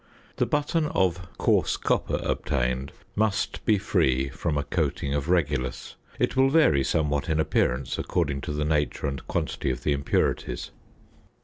The 0.37 0.47
button 0.47 0.87
of 0.87 1.27
"coarse 1.37 1.77
copper" 1.77 2.19
obtained 2.23 2.91
must 3.15 3.63
be 3.65 3.77
free 3.77 4.29
from 4.29 4.57
a 4.57 4.63
coating 4.63 5.13
of 5.13 5.29
regulus. 5.29 5.95
It 6.17 6.35
will 6.35 6.49
vary 6.49 6.83
somewhat 6.83 7.29
in 7.29 7.39
appearance 7.39 7.99
according 7.99 8.41
to 8.41 8.51
the 8.51 8.65
nature 8.65 9.05
and 9.05 9.23
quantity 9.27 9.69
of 9.69 9.83
the 9.83 9.91
impurities. 9.93 10.71